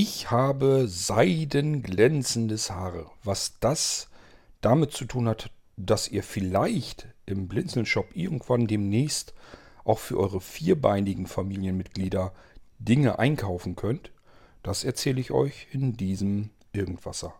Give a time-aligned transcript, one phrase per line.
[0.00, 3.10] Ich habe seidenglänzendes Haare.
[3.24, 4.08] Was das
[4.60, 9.34] damit zu tun hat, dass ihr vielleicht im Blinzeln-Shop irgendwann demnächst
[9.82, 12.32] auch für eure vierbeinigen Familienmitglieder
[12.78, 14.12] Dinge einkaufen könnt,
[14.62, 17.34] das erzähle ich euch in diesem Irgendwasser.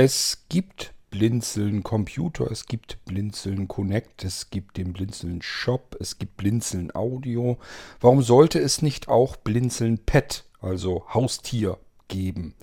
[0.00, 6.36] Es gibt Blinzeln Computer, es gibt Blinzeln Connect, es gibt den Blinzeln Shop, es gibt
[6.36, 7.58] Blinzeln Audio.
[8.00, 12.54] Warum sollte es nicht auch Blinzeln Pet, also Haustier, geben?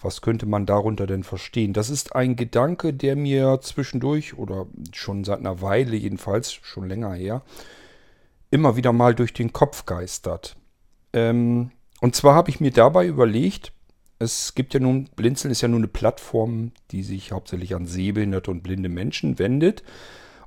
[0.00, 1.72] Was könnte man darunter denn verstehen?
[1.72, 7.14] Das ist ein Gedanke, der mir zwischendurch oder schon seit einer Weile jedenfalls, schon länger
[7.14, 7.42] her,
[8.52, 10.54] immer wieder mal durch den Kopf geistert.
[11.12, 13.72] Ähm, und zwar habe ich mir dabei überlegt,
[14.18, 18.50] es gibt ja nun, Blinzeln ist ja nun eine Plattform, die sich hauptsächlich an sehbehinderte
[18.50, 19.82] und blinde Menschen wendet.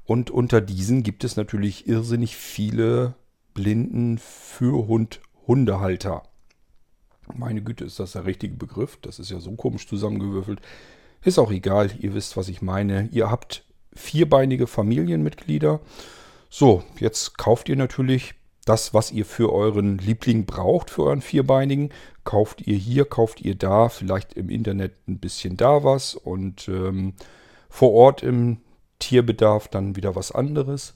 [0.06, 3.16] Und unter diesen gibt es natürlich irrsinnig viele
[3.54, 6.24] Blinden für Hund Hundehalter.
[7.34, 8.98] Meine Güte, ist das der richtige Begriff?
[9.02, 10.62] Das ist ja so komisch zusammengewürfelt.
[11.24, 13.10] Ist auch egal, ihr wisst, was ich meine.
[13.12, 15.80] Ihr habt vierbeinige Familienmitglieder.
[16.50, 18.36] So, jetzt kauft ihr natürlich
[18.68, 21.90] das, was ihr für euren Liebling braucht, für euren Vierbeinigen,
[22.24, 27.14] kauft ihr hier, kauft ihr da, vielleicht im Internet ein bisschen da was und ähm,
[27.70, 28.58] vor Ort im
[29.00, 30.94] Tierbedarf dann wieder was anderes.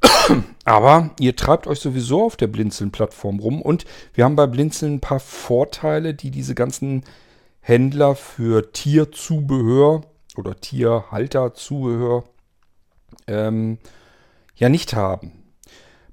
[0.64, 3.84] Aber ihr treibt euch sowieso auf der Blinzeln-Plattform rum und
[4.14, 7.04] wir haben bei Blinzeln ein paar Vorteile, die diese ganzen
[7.60, 10.02] Händler für Tierzubehör
[10.36, 12.24] oder Tierhalterzubehör
[13.26, 13.78] ähm,
[14.56, 15.45] ja nicht haben.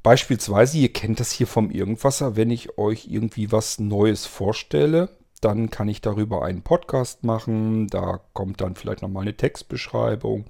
[0.03, 5.09] Beispielsweise, ihr kennt das hier vom Irgendwasser, wenn ich euch irgendwie was Neues vorstelle,
[5.39, 7.87] dann kann ich darüber einen Podcast machen.
[7.87, 10.45] Da kommt dann vielleicht nochmal eine Textbeschreibung.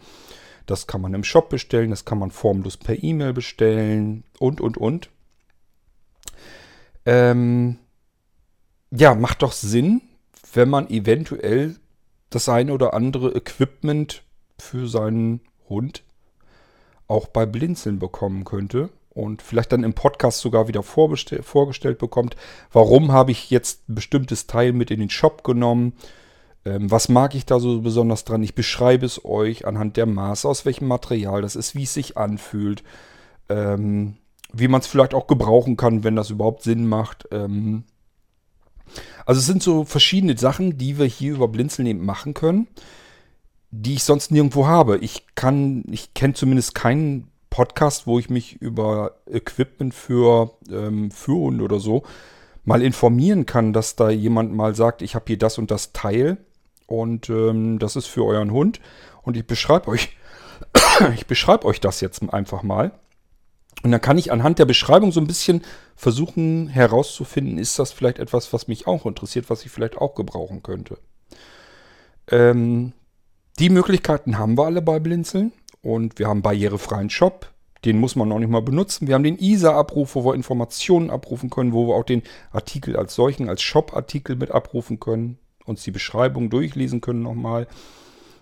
[0.66, 4.78] Das kann man im Shop bestellen, das kann man formlos per E-Mail bestellen und, und,
[4.78, 5.10] und.
[7.06, 7.78] Ähm,
[8.90, 10.02] ja, macht doch Sinn,
[10.54, 11.76] wenn man eventuell
[12.32, 14.24] das eine oder andere Equipment
[14.58, 16.04] für seinen Hund
[17.08, 22.36] auch bei Blinzeln bekommen könnte und vielleicht dann im Podcast sogar wieder vorgestellt bekommt,
[22.72, 25.94] warum habe ich jetzt ein bestimmtes Teil mit in den Shop genommen,
[26.66, 28.44] ähm, was mag ich da so besonders dran.
[28.44, 32.18] Ich beschreibe es euch anhand der Maße, aus welchem Material das ist, wie es sich
[32.18, 32.84] anfühlt,
[33.50, 34.16] ähm,
[34.52, 37.28] wie man es vielleicht auch gebrauchen kann, wenn das überhaupt Sinn macht.
[37.32, 37.84] Ähm,
[39.26, 42.68] also es sind so verschiedene Sachen, die wir hier über Blinzeln eben machen können,
[43.72, 44.98] die ich sonst nirgendwo habe.
[45.00, 51.64] Ich kann, ich kenne zumindest keinen Podcast, wo ich mich über Equipment für ähm, Führhunde
[51.64, 52.02] oder so
[52.66, 56.38] mal informieren kann, dass da jemand mal sagt, ich habe hier das und das Teil
[56.88, 58.80] und ähm, das ist für euren Hund
[59.22, 60.18] und ich beschreibe euch,
[61.14, 62.92] ich beschreibe euch das jetzt einfach mal.
[63.84, 65.62] Und dann kann ich anhand der Beschreibung so ein bisschen
[65.96, 70.64] versuchen herauszufinden, ist das vielleicht etwas, was mich auch interessiert, was ich vielleicht auch gebrauchen
[70.64, 70.98] könnte.
[72.32, 72.94] Ähm,
[73.60, 75.52] die Möglichkeiten haben wir alle bei Blinzeln.
[75.84, 77.52] Und wir haben barrierefreien Shop.
[77.86, 79.08] Den muss man noch nicht mal benutzen.
[79.08, 83.14] Wir haben den ISA-Abruf, wo wir Informationen abrufen können, wo wir auch den Artikel als
[83.14, 87.68] solchen, als Shop-Artikel mit abrufen können, uns die Beschreibung durchlesen können nochmal,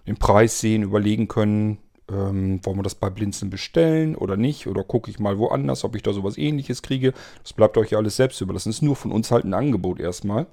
[0.06, 1.80] den Preis sehen, überlegen können,
[2.12, 4.68] ähm, wollen wir das bei Blinzen bestellen oder nicht?
[4.68, 7.14] Oder gucke ich mal woanders, ob ich da sowas ähnliches kriege.
[7.42, 8.70] Das bleibt euch ja alles selbst überlassen.
[8.70, 10.46] Das ist nur von uns halt ein Angebot erstmal.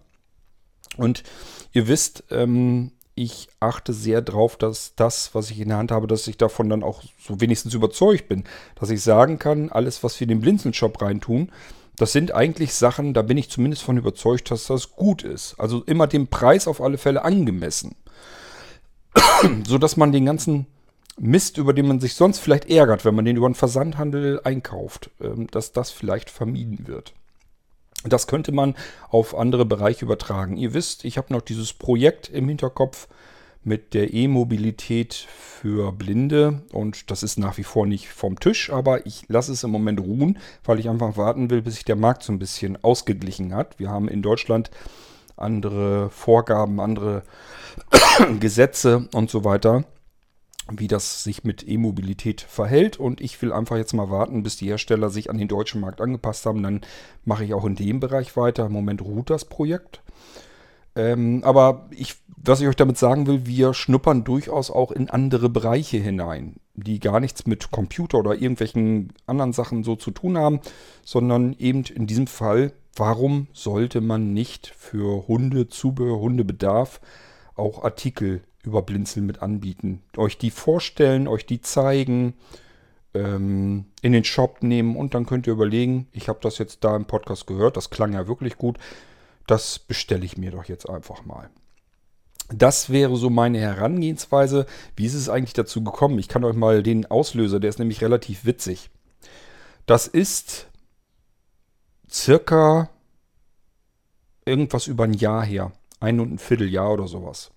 [0.96, 1.22] Und
[1.72, 6.06] ihr wisst, ähm, ich achte sehr darauf, dass das, was ich in der Hand habe,
[6.06, 8.44] dass ich davon dann auch so wenigstens überzeugt bin.
[8.76, 11.50] Dass ich sagen kann, alles, was wir in den Blinzeln-Shop reintun,
[11.96, 15.58] das sind eigentlich Sachen, da bin ich zumindest von überzeugt, dass das gut ist.
[15.58, 17.96] Also immer dem Preis auf alle Fälle angemessen.
[19.66, 20.66] so dass man den ganzen
[21.18, 25.10] Mist, über den man sich sonst vielleicht ärgert, wenn man den über den Versandhandel einkauft,
[25.20, 27.14] ähm, dass das vielleicht vermieden wird.
[28.04, 28.74] Das könnte man
[29.10, 30.56] auf andere Bereiche übertragen.
[30.56, 33.08] Ihr wisst, ich habe noch dieses Projekt im Hinterkopf
[33.64, 39.04] mit der E-Mobilität für Blinde und das ist nach wie vor nicht vom Tisch, aber
[39.04, 42.22] ich lasse es im Moment ruhen, weil ich einfach warten will, bis sich der Markt
[42.22, 43.78] so ein bisschen ausgeglichen hat.
[43.78, 44.70] Wir haben in Deutschland
[45.36, 47.22] andere Vorgaben, andere
[48.40, 49.84] Gesetze und so weiter
[50.70, 52.98] wie das sich mit E-Mobilität verhält.
[52.98, 56.00] Und ich will einfach jetzt mal warten, bis die Hersteller sich an den deutschen Markt
[56.00, 56.62] angepasst haben.
[56.62, 56.80] Dann
[57.24, 58.66] mache ich auch in dem Bereich weiter.
[58.66, 60.02] Im Moment ruht das Projekt.
[60.96, 65.48] Ähm, aber ich, was ich euch damit sagen will, wir schnuppern durchaus auch in andere
[65.48, 70.60] Bereiche hinein, die gar nichts mit Computer oder irgendwelchen anderen Sachen so zu tun haben,
[71.04, 77.00] sondern eben in diesem Fall warum sollte man nicht für Hunde, Zubehör, Hundebedarf
[77.54, 80.02] auch Artikel über Blinzeln mit anbieten?
[80.16, 82.34] Euch die vorstellen, euch die zeigen,
[83.14, 86.94] ähm, in den Shop nehmen und dann könnt ihr überlegen, ich habe das jetzt da
[86.94, 88.78] im Podcast gehört, das klang ja wirklich gut,
[89.46, 91.50] das bestelle ich mir doch jetzt einfach mal.
[92.50, 94.64] Das wäre so meine Herangehensweise.
[94.96, 96.18] Wie ist es eigentlich dazu gekommen?
[96.18, 98.90] Ich kann euch mal den Auslöser, der ist nämlich relativ witzig.
[99.84, 100.66] Das ist
[102.10, 102.88] circa
[104.46, 105.72] irgendwas über ein Jahr her.
[106.00, 107.50] Ein und ein Vierteljahr oder sowas.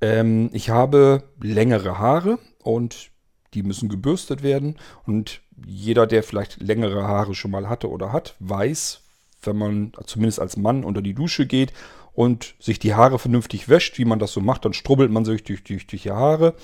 [0.00, 3.10] Ähm, ich habe längere Haare und
[3.54, 4.76] die müssen gebürstet werden.
[5.06, 9.02] Und jeder, der vielleicht längere Haare schon mal hatte oder hat, weiß,
[9.42, 11.72] wenn man zumindest als Mann unter die Dusche geht
[12.12, 15.44] und sich die Haare vernünftig wäscht, wie man das so macht, dann strubbelt man sich
[15.44, 16.54] durch, durch, durch die Haare,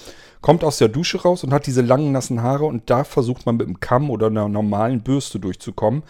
[0.40, 3.56] kommt aus der Dusche raus und hat diese langen, nassen Haare und da versucht man
[3.56, 6.02] mit einem Kamm oder einer normalen Bürste durchzukommen.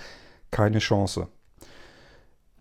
[0.50, 1.28] Keine Chance.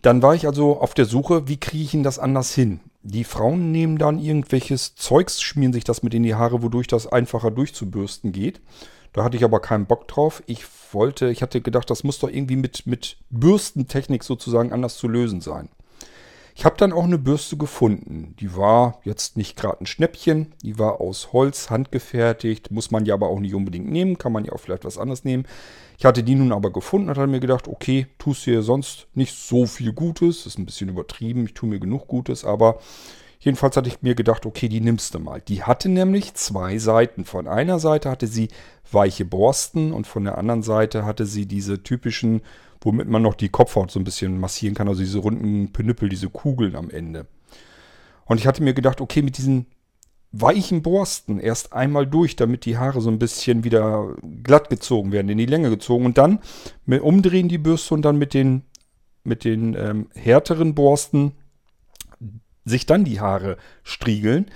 [0.02, 2.80] Dann war ich also auf der Suche, wie kriege ich ihn das anders hin?
[3.02, 7.06] Die Frauen nehmen dann irgendwelches Zeugs, schmieren sich das mit in die Haare, wodurch das
[7.06, 8.60] einfacher durchzubürsten geht.
[9.12, 10.42] Da hatte ich aber keinen Bock drauf.
[10.46, 15.08] Ich wollte, ich hatte gedacht, das muss doch irgendwie mit, mit Bürstentechnik sozusagen anders zu
[15.08, 15.70] lösen sein.
[16.60, 18.34] Ich habe dann auch eine Bürste gefunden.
[18.38, 20.52] Die war jetzt nicht gerade ein Schnäppchen.
[20.62, 22.70] Die war aus Holz, handgefertigt.
[22.70, 24.18] Muss man ja aber auch nicht unbedingt nehmen.
[24.18, 25.46] Kann man ja auch vielleicht was anderes nehmen.
[25.96, 29.34] Ich hatte die nun aber gefunden und hatte mir gedacht, okay, tust dir sonst nicht
[29.34, 30.44] so viel Gutes.
[30.44, 31.46] Ist ein bisschen übertrieben.
[31.46, 32.44] Ich tue mir genug Gutes.
[32.44, 32.78] Aber
[33.38, 35.40] jedenfalls hatte ich mir gedacht, okay, die nimmst du mal.
[35.40, 37.24] Die hatte nämlich zwei Seiten.
[37.24, 38.48] Von einer Seite hatte sie
[38.92, 42.42] weiche Borsten und von der anderen Seite hatte sie diese typischen
[42.80, 46.30] womit man noch die Kopfhaut so ein bisschen massieren kann, also diese runden Penüppel, diese
[46.30, 47.26] Kugeln am Ende.
[48.24, 49.66] Und ich hatte mir gedacht, okay, mit diesen
[50.32, 55.28] weichen Borsten erst einmal durch, damit die Haare so ein bisschen wieder glatt gezogen werden,
[55.28, 56.38] in die Länge gezogen und dann
[56.86, 58.62] mit, umdrehen die Bürste und dann mit den,
[59.24, 61.32] mit den ähm, härteren Borsten
[62.64, 64.46] sich dann die Haare striegeln.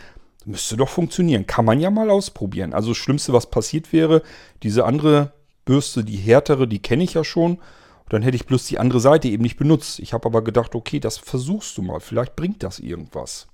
[0.45, 1.47] Müsste doch funktionieren.
[1.47, 2.75] Kann man ja mal ausprobieren.
[2.75, 4.23] Also das Schlimmste, was passiert wäre,
[4.63, 5.33] diese andere
[5.65, 7.59] Bürste, die härtere, die kenne ich ja schon.
[8.09, 9.99] Dann hätte ich bloß die andere Seite eben nicht benutzt.
[9.99, 12.01] Ich habe aber gedacht, okay, das versuchst du mal.
[12.01, 13.49] Vielleicht bringt das irgendwas.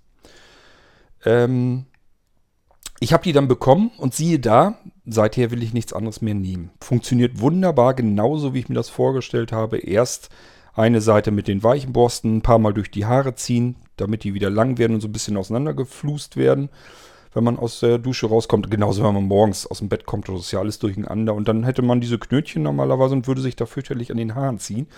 [1.25, 1.87] Ähm,
[2.99, 6.71] ich habe die dann bekommen und siehe da, seither will ich nichts anderes mehr nehmen.
[6.81, 9.79] Funktioniert wunderbar, genauso wie ich mir das vorgestellt habe.
[9.79, 10.29] Erst
[10.75, 14.35] eine Seite mit den weichen Borsten ein paar Mal durch die Haare ziehen, damit die
[14.35, 16.71] wieder lang werden und so ein bisschen auseinandergeflust werden
[17.33, 18.71] wenn man aus der Dusche rauskommt.
[18.71, 21.35] Genauso, wenn man morgens aus dem Bett kommt, das ist ja alles durcheinander.
[21.35, 24.59] Und dann hätte man diese Knötchen normalerweise und würde sich da fürchterlich an den Haaren
[24.59, 24.89] ziehen.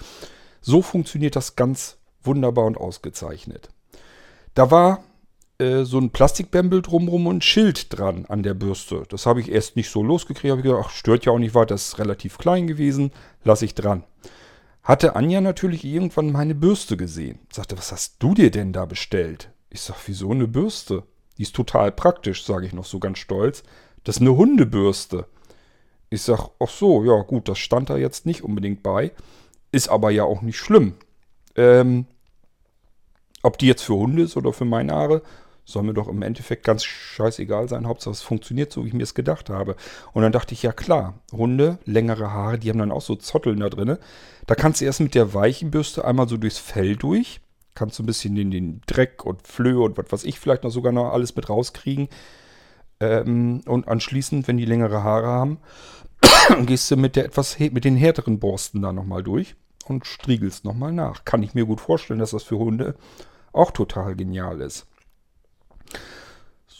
[0.60, 3.68] So funktioniert das ganz wunderbar und ausgezeichnet.
[4.54, 5.02] Da war
[5.58, 9.04] äh, so ein Plastikbämbel drumrum und ein Schild dran an der Bürste.
[9.08, 10.50] Das habe ich erst nicht so losgekriegt.
[10.50, 13.12] Habe ich gedacht, ach, stört ja auch nicht weiter, das ist relativ klein gewesen,
[13.44, 14.04] lasse ich dran.
[14.82, 17.38] Hatte Anja natürlich irgendwann meine Bürste gesehen.
[17.52, 19.50] Sagte, was hast du dir denn da bestellt?
[19.70, 21.04] Ich sag, wieso eine Bürste?
[21.38, 23.62] Die ist total praktisch, sage ich noch so ganz stolz.
[24.04, 25.26] Das ist eine Hundebürste.
[26.10, 29.12] Ich sag, ach so, ja gut, das stand da jetzt nicht unbedingt bei.
[29.70, 30.94] Ist aber ja auch nicht schlimm.
[31.56, 32.06] Ähm,
[33.42, 35.22] ob die jetzt für Hunde ist oder für meine Haare,
[35.64, 37.86] soll mir doch im Endeffekt ganz scheißegal sein.
[37.86, 39.76] Hauptsache es funktioniert so, wie ich mir es gedacht habe.
[40.12, 43.60] Und dann dachte ich, ja klar, Hunde, längere Haare, die haben dann auch so Zotteln
[43.60, 43.96] da drin.
[44.46, 47.40] Da kannst du erst mit der weichen Bürste einmal so durchs Fell durch
[47.74, 50.70] kannst du ein bisschen den, den Dreck und Flöhe und was weiß ich vielleicht noch
[50.70, 52.08] sogar noch alles mit rauskriegen.
[53.00, 55.58] Ähm, und anschließend, wenn die längere Haare haben,
[56.66, 60.92] gehst du mit der etwas mit den härteren Borsten da nochmal durch und striegelst nochmal
[60.92, 61.24] nach.
[61.24, 62.94] Kann ich mir gut vorstellen, dass das für Hunde
[63.52, 64.86] auch total genial ist.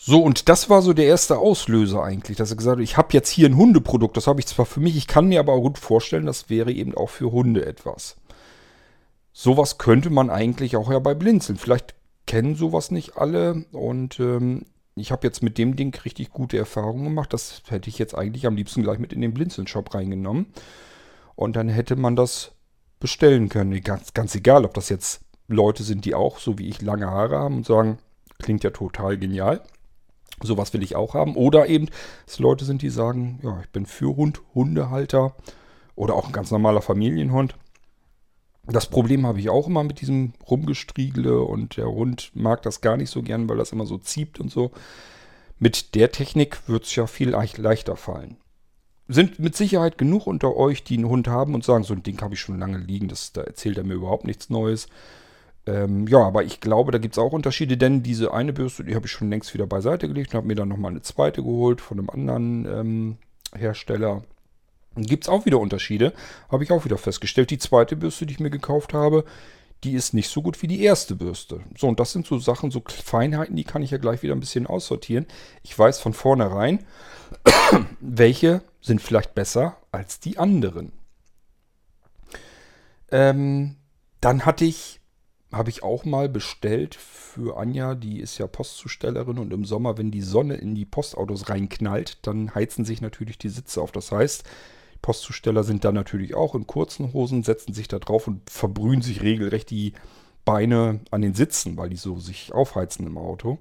[0.05, 3.11] So, und das war so der erste Auslöser eigentlich, dass er gesagt hat, ich habe
[3.13, 5.61] jetzt hier ein Hundeprodukt, das habe ich zwar für mich, ich kann mir aber auch
[5.61, 8.17] gut vorstellen, das wäre eben auch für Hunde etwas.
[9.33, 11.59] Sowas könnte man eigentlich auch ja bei Blinzeln.
[11.59, 11.95] Vielleicht
[12.27, 17.05] kennen sowas nicht alle und ähm, ich habe jetzt mit dem Ding richtig gute Erfahrungen
[17.05, 17.33] gemacht.
[17.33, 20.47] Das hätte ich jetzt eigentlich am liebsten gleich mit in den Blinzeln-Shop reingenommen.
[21.35, 22.53] Und dann hätte man das
[23.01, 23.81] bestellen können.
[23.83, 27.39] Ganz, ganz egal, ob das jetzt Leute sind, die auch so wie ich lange Haare
[27.39, 27.99] haben und sagen,
[28.39, 29.63] klingt ja total genial.
[30.43, 31.37] Sowas will ich auch haben.
[31.37, 31.89] Oder eben,
[32.27, 35.35] dass Leute sind, die sagen, ja, ich bin für Hund, Hundehalter
[35.95, 37.55] oder auch ein ganz normaler Familienhund.
[38.67, 42.97] Das Problem habe ich auch immer mit diesem Rumgestriegele und der Hund mag das gar
[42.97, 44.71] nicht so gern, weil das immer so zieht und so.
[45.59, 48.37] Mit der Technik wird es ja viel leichter fallen.
[49.09, 52.21] Sind mit Sicherheit genug unter euch, die einen Hund haben und sagen, so ein Ding
[52.21, 54.87] habe ich schon lange liegen, das, da erzählt er mir überhaupt nichts Neues.
[55.67, 58.95] Ähm, ja, aber ich glaube, da gibt es auch Unterschiede, denn diese eine Bürste, die
[58.95, 61.81] habe ich schon längst wieder beiseite gelegt und habe mir dann nochmal eine zweite geholt
[61.81, 63.17] von einem anderen ähm,
[63.57, 64.23] Hersteller.
[64.97, 66.13] Gibt es auch wieder Unterschiede,
[66.51, 67.51] habe ich auch wieder festgestellt.
[67.51, 69.25] Die zweite Bürste, die ich mir gekauft habe,
[69.85, 71.61] die ist nicht so gut wie die erste Bürste.
[71.77, 74.41] So, und das sind so Sachen, so Feinheiten, die kann ich ja gleich wieder ein
[74.41, 75.27] bisschen aussortieren.
[75.63, 76.85] Ich weiß von vornherein,
[78.01, 80.93] welche sind vielleicht besser als die anderen.
[83.11, 83.77] Ähm,
[84.21, 85.01] dann hatte ich,
[85.53, 90.11] habe ich auch mal bestellt für Anja, die ist ja Postzustellerin und im Sommer, wenn
[90.11, 93.91] die Sonne in die Postautos reinknallt, dann heizen sich natürlich die Sitze auf.
[93.91, 94.45] Das heißt,
[95.03, 99.21] Postzusteller sind dann natürlich auch in kurzen Hosen, setzen sich da drauf und verbrühen sich
[99.21, 99.93] regelrecht die
[100.45, 103.59] Beine an den Sitzen, weil die so sich aufheizen im Auto.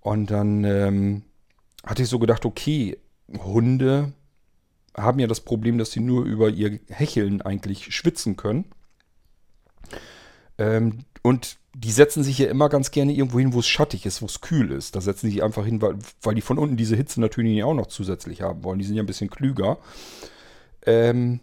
[0.00, 1.22] Und dann ähm,
[1.84, 2.98] hatte ich so gedacht, okay,
[3.44, 4.12] Hunde
[4.96, 8.66] haben ja das Problem, dass sie nur über ihr Hecheln eigentlich schwitzen können.
[10.58, 14.20] Ähm, und die setzen sich ja immer ganz gerne irgendwo hin, wo es schattig ist,
[14.20, 14.94] wo es kühl ist.
[14.94, 17.74] Da setzen sie sich einfach hin, weil, weil die von unten diese Hitze natürlich auch
[17.74, 18.78] noch zusätzlich haben wollen.
[18.78, 19.78] Die sind ja ein bisschen klüger.
[20.86, 21.40] Ähm,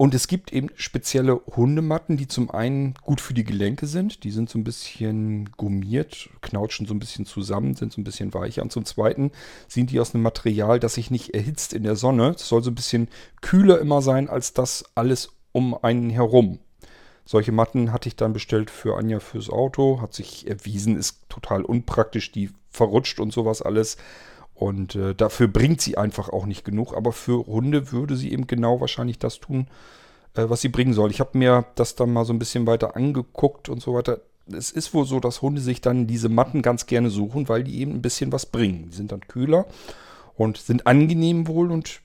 [0.00, 4.24] und es gibt eben spezielle Hundematten, die zum einen gut für die Gelenke sind.
[4.24, 8.32] Die sind so ein bisschen gummiert, knautschen so ein bisschen zusammen, sind so ein bisschen
[8.32, 8.62] weicher.
[8.62, 9.30] Und zum zweiten
[9.68, 12.30] sind die aus einem Material, das sich nicht erhitzt in der Sonne.
[12.30, 13.08] Es soll so ein bisschen
[13.42, 16.60] kühler immer sein als das alles um einen herum.
[17.26, 20.00] Solche Matten hatte ich dann bestellt für Anja fürs Auto.
[20.00, 22.32] Hat sich erwiesen, ist total unpraktisch.
[22.32, 23.98] Die verrutscht und sowas alles.
[24.60, 26.94] Und äh, dafür bringt sie einfach auch nicht genug.
[26.94, 29.68] Aber für Hunde würde sie eben genau wahrscheinlich das tun,
[30.34, 31.10] äh, was sie bringen soll.
[31.10, 34.20] Ich habe mir das dann mal so ein bisschen weiter angeguckt und so weiter.
[34.52, 37.80] Es ist wohl so, dass Hunde sich dann diese Matten ganz gerne suchen, weil die
[37.80, 38.90] eben ein bisschen was bringen.
[38.90, 39.64] Die sind dann kühler
[40.36, 42.02] und sind angenehm wohl und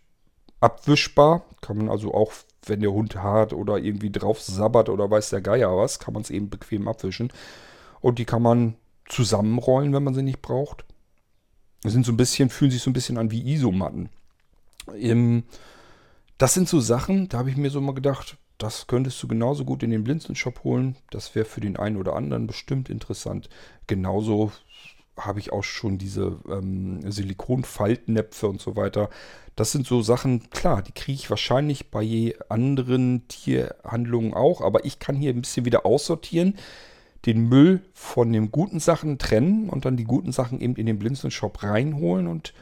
[0.61, 1.43] abwischbar.
[1.59, 2.31] Kann man also auch,
[2.65, 6.23] wenn der Hund hart oder irgendwie drauf sabbert oder weiß der Geier was, kann man
[6.23, 7.33] es eben bequem abwischen.
[7.99, 8.75] Und die kann man
[9.09, 10.85] zusammenrollen, wenn man sie nicht braucht
[11.91, 14.09] sind so ein bisschen, fühlen sich so ein bisschen an wie Isomatten.
[14.97, 15.43] Ähm,
[16.37, 19.65] das sind so Sachen, da habe ich mir so mal gedacht, das könntest du genauso
[19.65, 20.95] gut in den Blinzeln-Shop holen.
[21.09, 23.49] Das wäre für den einen oder anderen bestimmt interessant.
[23.87, 24.51] Genauso
[25.17, 29.09] habe ich auch schon diese ähm, Silikonfaltnäpfe und so weiter.
[29.55, 34.99] Das sind so Sachen, klar, die kriege ich wahrscheinlich bei anderen Tierhandlungen auch, aber ich
[34.99, 36.55] kann hier ein bisschen wieder aussortieren
[37.25, 40.99] den Müll von den guten Sachen trennen und dann die guten Sachen eben in den
[40.99, 42.53] Blinzeln-Shop reinholen und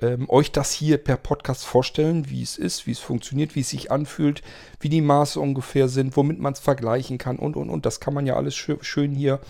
[0.00, 3.70] ähm, euch das hier per Podcast vorstellen, wie es ist, wie es funktioniert, wie es
[3.70, 4.42] sich anfühlt,
[4.80, 7.86] wie die Maße ungefähr sind, womit man es vergleichen kann und und und.
[7.86, 9.40] Das kann man ja alles schön, schön hier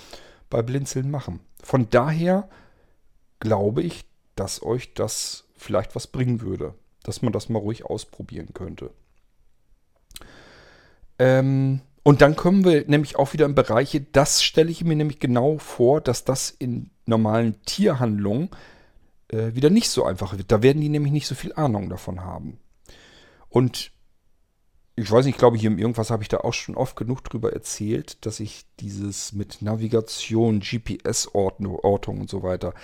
[0.51, 1.41] bei Blinzeln machen.
[1.63, 2.49] Von daher
[3.41, 4.05] glaube ich,
[4.37, 8.91] dass euch das vielleicht was bringen würde, dass man das mal ruhig ausprobieren könnte.
[11.19, 15.21] Ähm, und dann kommen wir nämlich auch wieder in Bereiche, das stelle ich mir nämlich
[15.21, 18.51] genau vor, dass das in normalen Tierhandlungen
[19.29, 20.51] äh, wieder nicht so einfach wird.
[20.51, 22.59] Da werden die nämlich nicht so viel Ahnung davon haben.
[23.49, 23.93] Und
[24.97, 27.25] ich weiß nicht, ich glaube, hier im Irgendwas habe ich da auch schon oft genug
[27.25, 32.75] drüber erzählt, dass ich dieses mit Navigation, GPS-Ortung und so weiter,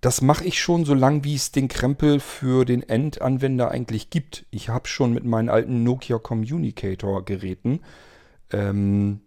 [0.00, 4.46] das mache ich schon so lange, wie es den Krempel für den Endanwender eigentlich gibt.
[4.50, 7.80] Ich habe schon mit meinen alten Nokia Communicator Geräten
[8.56, 9.20] ähm,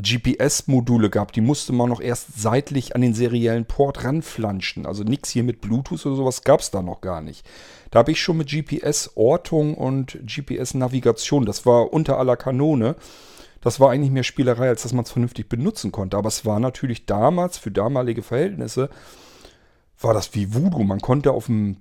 [0.00, 1.32] GPS-Module gab.
[1.32, 4.86] Die musste man noch erst seitlich an den seriellen Port ranflanschen.
[4.86, 7.46] Also nichts hier mit Bluetooth oder sowas gab es da noch gar nicht.
[7.90, 12.96] Da habe ich schon mit GPS-Ortung und GPS-Navigation, das war unter aller Kanone.
[13.60, 16.16] Das war eigentlich mehr Spielerei, als dass man es vernünftig benutzen konnte.
[16.16, 18.88] Aber es war natürlich damals, für damalige Verhältnisse,
[20.00, 20.82] war das wie Voodoo.
[20.82, 21.76] Man konnte auf dem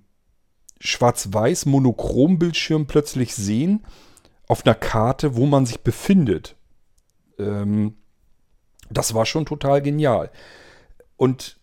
[0.80, 3.84] schwarz-weiß Monochrom-Bildschirm plötzlich sehen,
[4.48, 6.56] auf einer Karte, wo man sich befindet.
[7.40, 7.96] Ähm,
[8.90, 10.32] das war schon total genial.
[11.18, 11.58] Und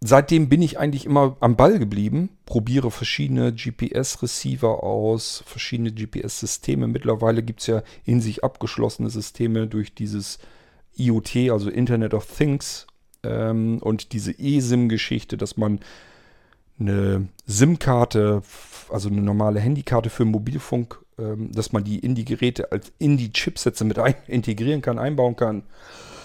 [0.00, 6.86] seitdem bin ich eigentlich immer am Ball geblieben, probiere verschiedene GPS-Receiver aus, verschiedene GPS-Systeme.
[6.88, 10.38] Mittlerweile gibt es ja in sich abgeschlossene Systeme durch dieses
[10.96, 12.86] IoT, also Internet of Things
[13.22, 15.80] ähm, und diese eSIM-Geschichte, dass man
[16.78, 18.42] eine SIM-Karte,
[18.90, 23.16] also eine normale Handykarte für Mobilfunk ähm, dass man die in die Geräte als in
[23.16, 25.62] die Chipsätze mit ein, integrieren kann, einbauen kann,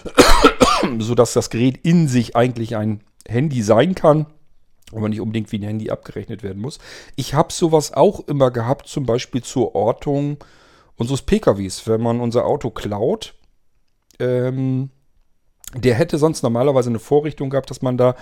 [0.98, 4.26] sodass das Gerät in sich eigentlich ein Handy sein kann,
[4.92, 6.78] aber nicht unbedingt wie ein Handy abgerechnet werden muss.
[7.16, 10.38] Ich habe sowas auch immer gehabt, zum Beispiel zur Ortung
[10.96, 11.86] unseres PKWs.
[11.88, 13.34] Wenn man unser Auto klaut,
[14.18, 14.90] ähm,
[15.74, 18.14] der hätte sonst normalerweise eine Vorrichtung gehabt, dass man da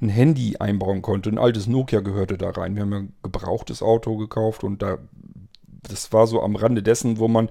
[0.00, 1.30] ein Handy einbauen konnte.
[1.30, 2.74] Ein altes Nokia gehörte da rein.
[2.74, 4.98] Wir haben ein gebrauchtes Auto gekauft und da
[5.88, 7.48] das war so am Rande dessen, wo man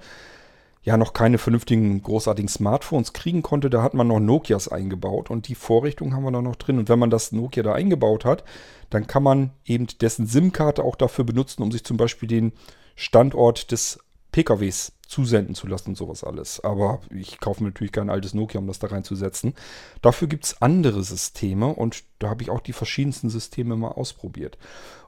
[0.84, 5.48] ja noch keine vernünftigen, großartigen Smartphones kriegen konnte, da hat man noch Nokias eingebaut und
[5.48, 6.78] die Vorrichtung haben wir da noch drin.
[6.78, 8.44] Und wenn man das Nokia da eingebaut hat,
[8.92, 12.54] dann kann man eben dessen SIM-Karte auch dafür benutzen, um sich zum Beispiel den
[12.96, 14.00] Standort des
[14.36, 16.62] PKWs zusenden zu lassen und sowas alles.
[16.62, 19.54] Aber ich kaufe mir natürlich kein altes Nokia, um das da reinzusetzen.
[20.02, 24.58] Dafür gibt es andere Systeme und da habe ich auch die verschiedensten Systeme mal ausprobiert.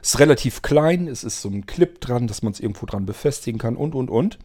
[0.00, 3.04] Es ist relativ klein, es ist so ein Clip dran, dass man es irgendwo dran
[3.04, 4.38] befestigen kann und, und, und.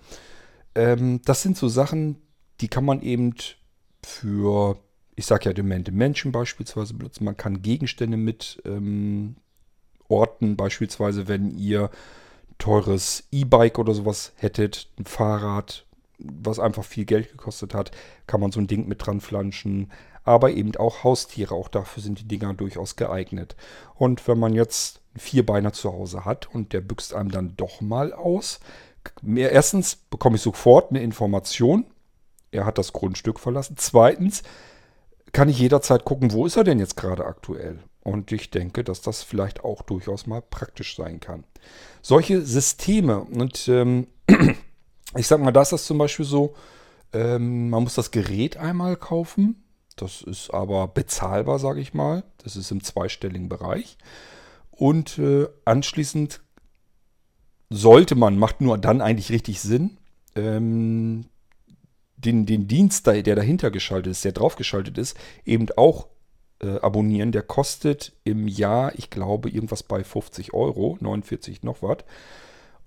[0.75, 2.21] Ähm, das sind so Sachen,
[2.61, 3.35] die kann man eben
[4.05, 4.77] für,
[5.15, 7.25] ich sage ja, demente Menschen beispielsweise benutzen.
[7.25, 9.35] Man kann Gegenstände mit ähm,
[10.07, 11.89] orten, beispielsweise wenn ihr
[12.57, 15.85] teures E-Bike oder sowas hättet, ein Fahrrad,
[16.19, 17.91] was einfach viel Geld gekostet hat,
[18.27, 19.91] kann man so ein Ding mit dran flanschen.
[20.23, 23.57] Aber eben auch Haustiere, auch dafür sind die Dinger durchaus geeignet.
[23.95, 27.81] Und wenn man jetzt einen Vierbeiner zu Hause hat und der büxt einem dann doch
[27.81, 28.61] mal aus,
[29.25, 31.85] erstens bekomme ich sofort eine Information,
[32.53, 33.75] er hat das Grundstück verlassen.
[33.77, 34.43] Zweitens
[35.31, 37.79] kann ich jederzeit gucken, wo ist er denn jetzt gerade aktuell.
[38.01, 41.45] Und ich denke, dass das vielleicht auch durchaus mal praktisch sein kann.
[42.01, 44.07] Solche Systeme, und ähm,
[45.15, 46.53] ich sag mal, da ist das zum Beispiel so,
[47.13, 49.63] ähm, man muss das Gerät einmal kaufen.
[49.95, 52.23] Das ist aber bezahlbar, sage ich mal.
[52.43, 53.97] Das ist im zweistelligen Bereich.
[54.71, 56.41] Und äh, anschließend
[57.69, 59.97] sollte man, macht nur dann eigentlich richtig Sinn,
[60.35, 61.25] ähm,
[62.25, 66.07] den, den Dienst, der dahinter geschaltet ist, der draufgeschaltet ist, eben auch
[66.59, 67.31] äh, abonnieren.
[67.31, 71.97] Der kostet im Jahr, ich glaube, irgendwas bei 50 Euro, 49 noch was.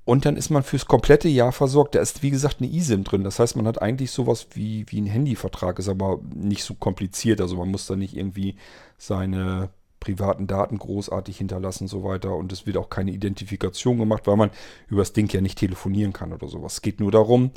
[0.05, 1.96] Und dann ist man fürs komplette Jahr versorgt.
[1.96, 3.25] Da ist, wie gesagt, eine eSIM drin.
[3.25, 7.40] Das heißt, man hat eigentlich sowas wie, wie ein Handyvertrag, ist aber nicht so kompliziert.
[7.40, 8.55] Also man muss da nicht irgendwie
[8.99, 9.68] seine
[9.99, 12.37] privaten Daten großartig hinterlassen und so weiter.
[12.37, 14.51] Und es wird auch keine Identifikation gemacht, weil man
[14.87, 16.75] über das Ding ja nicht telefonieren kann oder sowas.
[16.75, 17.51] Es geht nur darum,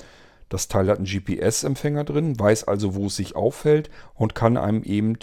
[0.50, 4.84] das Teil hat einen GPS-Empfänger drin, weiß also, wo es sich auffällt und kann einem
[4.84, 5.18] eben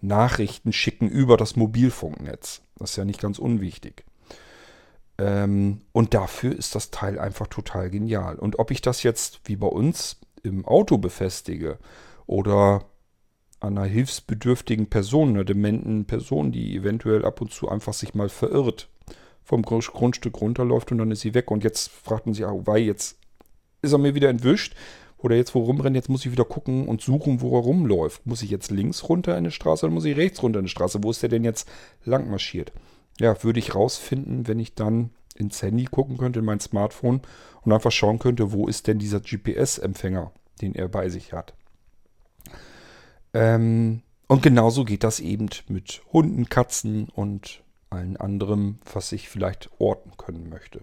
[0.00, 2.62] Nachrichten schicken über das Mobilfunknetz.
[2.78, 4.04] Das ist ja nicht ganz unwichtig.
[5.18, 8.36] Ähm, und dafür ist das Teil einfach total genial.
[8.36, 11.78] Und ob ich das jetzt wie bei uns im Auto befestige
[12.26, 12.84] oder
[13.60, 18.88] einer hilfsbedürftigen Person, einer dementen Person, die eventuell ab und zu einfach sich mal verirrt,
[19.42, 21.50] vom Grundstück runterläuft und dann ist sie weg.
[21.50, 23.18] Und jetzt fragt man sich, weil jetzt
[23.82, 24.74] ist er mir wieder entwischt.
[25.18, 28.24] Oder jetzt wo rumrennt, jetzt muss ich wieder gucken und suchen, wo er rumläuft.
[28.24, 30.70] Muss ich jetzt links runter in die Straße oder muss ich rechts runter in die
[30.70, 31.02] Straße?
[31.02, 31.68] Wo ist der denn jetzt
[32.04, 32.72] lang marschiert?
[33.18, 37.20] Ja, würde ich rausfinden, wenn ich dann ins Handy gucken könnte, in mein Smartphone
[37.62, 41.54] und einfach schauen könnte, wo ist denn dieser GPS-Empfänger, den er bei sich hat.
[43.34, 49.70] Ähm, und genauso geht das eben mit Hunden, Katzen und allen anderen, was ich vielleicht
[49.78, 50.82] orten können möchte.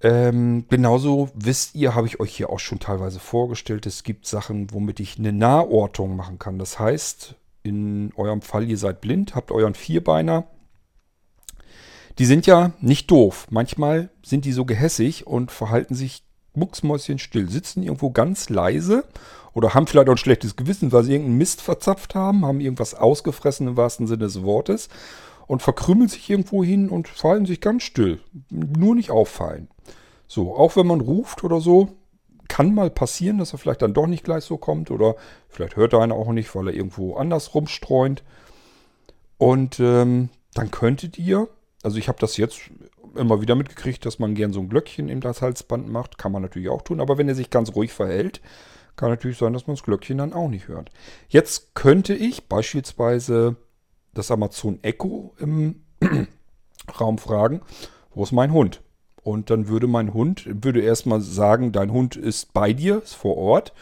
[0.00, 4.72] Ähm, genauso wisst ihr, habe ich euch hier auch schon teilweise vorgestellt, es gibt Sachen,
[4.72, 6.58] womit ich eine Nahortung machen kann.
[6.58, 7.34] Das heißt,
[7.64, 10.44] in eurem Fall, ihr seid blind, habt euren Vierbeiner.
[12.18, 13.46] Die sind ja nicht doof.
[13.50, 16.22] Manchmal sind die so gehässig und verhalten sich
[16.54, 19.04] mucksmäuschen still, sitzen irgendwo ganz leise
[19.52, 22.94] oder haben vielleicht auch ein schlechtes Gewissen, weil sie irgendeinen Mist verzapft haben, haben irgendwas
[22.94, 24.88] ausgefressen im wahrsten Sinne des Wortes
[25.48, 28.20] und verkrümmeln sich irgendwo hin und fallen sich ganz still.
[28.50, 29.68] Nur nicht auffallen.
[30.28, 31.88] So, auch wenn man ruft oder so,
[32.48, 35.16] kann mal passieren, dass er vielleicht dann doch nicht gleich so kommt oder
[35.48, 38.22] vielleicht hört er einen auch nicht, weil er irgendwo anders rumstreunt.
[39.38, 41.48] Und ähm, dann könntet ihr,
[41.82, 42.60] also ich habe das jetzt
[43.14, 46.42] immer wieder mitgekriegt, dass man gern so ein Glöckchen in das Halsband macht, kann man
[46.42, 48.42] natürlich auch tun, aber wenn er sich ganz ruhig verhält,
[48.96, 50.90] kann natürlich sein, dass man das Glöckchen dann auch nicht hört.
[51.28, 53.56] Jetzt könnte ich beispielsweise
[54.14, 55.82] das Amazon Echo im
[57.00, 57.60] Raum fragen,
[58.14, 58.82] wo ist mein Hund?
[59.22, 63.36] Und dann würde mein Hund, würde erstmal sagen, dein Hund ist bei dir, ist vor
[63.36, 63.72] Ort.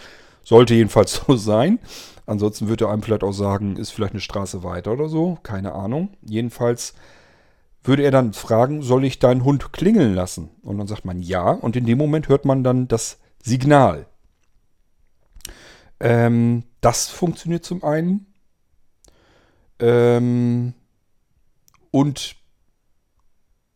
[0.43, 1.79] Sollte jedenfalls so sein.
[2.27, 5.39] Ansonsten würde er einem vielleicht auch sagen, ist vielleicht eine Straße weiter oder so.
[5.43, 6.11] Keine Ahnung.
[6.23, 6.95] Jedenfalls
[7.85, 10.51] würde er dann fragen, soll ich deinen Hund klingeln lassen?
[10.63, 11.51] Und dann sagt man ja.
[11.51, 14.07] Und in dem Moment hört man dann das Signal.
[16.01, 18.27] Ähm, das funktioniert zum einen.
[19.79, 20.75] Ähm,
[21.91, 22.37] und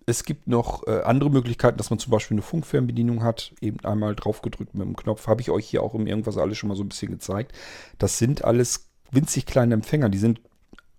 [0.07, 3.55] es gibt noch äh, andere Möglichkeiten, dass man zum Beispiel eine Funkfernbedienung hat.
[3.61, 5.27] Eben einmal draufgedrückt mit dem Knopf.
[5.27, 7.53] Habe ich euch hier auch im Irgendwas alles schon mal so ein bisschen gezeigt.
[7.99, 10.09] Das sind alles winzig kleine Empfänger.
[10.09, 10.41] Die sind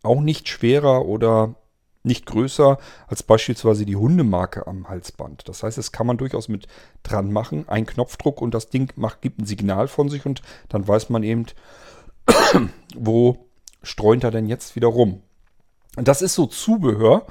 [0.03, 1.55] auch nicht schwerer oder
[2.03, 5.47] nicht größer als beispielsweise die Hundemarke am Halsband.
[5.47, 6.67] Das heißt, das kann man durchaus mit
[7.03, 7.67] dran machen.
[7.69, 11.21] Ein Knopfdruck und das Ding macht, gibt ein Signal von sich und dann weiß man
[11.21, 11.45] eben,
[12.95, 13.50] wo
[13.83, 15.21] streunt er denn jetzt wieder rum.
[15.95, 17.25] Das ist so Zubehör.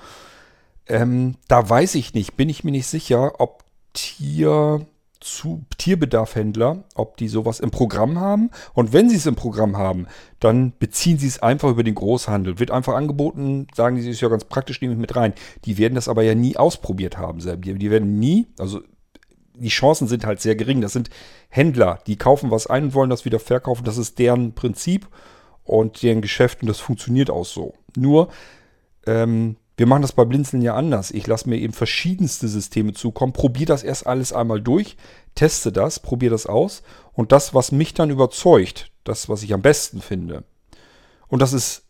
[0.86, 4.86] Ähm, da weiß ich nicht, bin ich mir nicht sicher, ob Tier
[5.20, 8.50] zu Tierbedarfhändler, ob die sowas im Programm haben.
[8.72, 10.06] Und wenn sie es im Programm haben,
[10.40, 12.58] dann beziehen sie es einfach über den Großhandel.
[12.58, 15.34] Wird einfach angeboten, sagen die, ist ja ganz praktisch, nehme ich mit rein.
[15.66, 17.40] Die werden das aber ja nie ausprobiert haben.
[17.40, 18.80] Die, die werden nie, also
[19.54, 20.80] die Chancen sind halt sehr gering.
[20.80, 21.10] Das sind
[21.50, 23.84] Händler, die kaufen was ein und wollen das wieder verkaufen.
[23.84, 25.06] Das ist deren Prinzip
[25.64, 27.74] und deren Geschäft und das funktioniert auch so.
[27.96, 28.28] Nur,
[29.06, 31.10] ähm, wir machen das bei Blinzeln ja anders.
[31.10, 34.96] Ich lasse mir eben verschiedenste Systeme zukommen, probiere das erst alles einmal durch,
[35.34, 39.62] teste das, probiere das aus und das, was mich dann überzeugt, das, was ich am
[39.62, 40.44] besten finde.
[41.28, 41.84] Und das ist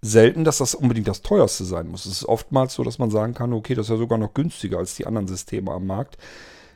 [0.00, 2.06] selten, dass das unbedingt das teuerste sein muss.
[2.06, 4.78] Es ist oftmals so, dass man sagen kann, okay, das ist ja sogar noch günstiger
[4.78, 6.18] als die anderen Systeme am Markt.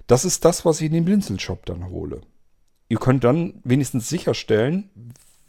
[0.07, 2.23] Das ist das, was ich in den Blinzeln-Shop dann hole.
[2.89, 4.91] Ihr könnt dann wenigstens sicherstellen,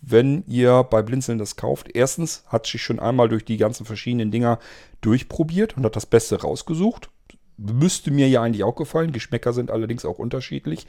[0.02, 1.90] wenn ihr bei Blinzeln das kauft.
[1.94, 4.60] Erstens hat sich schon einmal durch die ganzen verschiedenen Dinger
[5.02, 7.10] durchprobiert und hat das Beste rausgesucht.
[7.58, 9.12] Müsste mir ja eigentlich auch gefallen.
[9.12, 10.88] Geschmäcker sind allerdings auch unterschiedlich.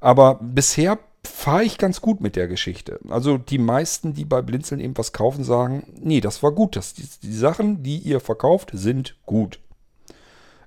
[0.00, 3.00] Aber bisher fahre ich ganz gut mit der Geschichte.
[3.08, 6.76] Also die meisten, die bei Blinzeln eben was kaufen, sagen, nee, das war gut.
[6.76, 9.58] Das, die, die Sachen, die ihr verkauft, sind gut.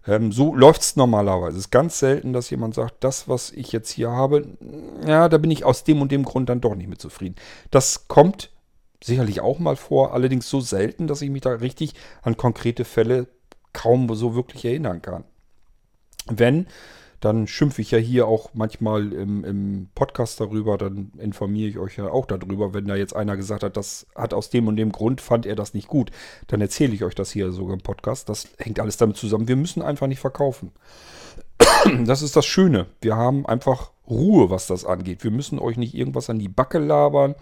[0.09, 1.57] Ähm, so läuft es normalerweise.
[1.57, 4.57] Es ist ganz selten, dass jemand sagt, das, was ich jetzt hier habe,
[5.05, 7.35] ja, da bin ich aus dem und dem Grund dann doch nicht mit zufrieden.
[7.69, 8.49] Das kommt
[9.03, 11.93] sicherlich auch mal vor, allerdings so selten, dass ich mich da richtig
[12.23, 13.27] an konkrete Fälle
[13.71, 15.25] kaum so wirklich erinnern kann.
[16.25, 16.65] Wenn,
[17.19, 21.97] dann schimpfe ich ja hier auch manchmal im, im, Podcast darüber, dann informiere ich euch
[21.97, 24.91] ja auch darüber, wenn da jetzt einer gesagt hat, das hat aus dem und dem
[24.91, 26.11] Grund, fand er das nicht gut,
[26.47, 28.29] dann erzähle ich euch das hier sogar im Podcast.
[28.29, 29.47] Das hängt alles damit zusammen.
[29.47, 30.71] Wir müssen einfach nicht verkaufen.
[32.05, 32.87] Das ist das Schöne.
[33.01, 35.23] Wir haben einfach Ruhe, was das angeht.
[35.23, 37.35] Wir müssen euch nicht irgendwas an die Backe labern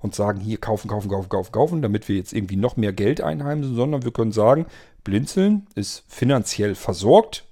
[0.00, 3.20] und sagen, hier kaufen, kaufen, kaufen, kaufen, kaufen, damit wir jetzt irgendwie noch mehr Geld
[3.20, 4.66] einheimsen, sondern wir können sagen,
[5.04, 7.47] Blinzeln ist finanziell versorgt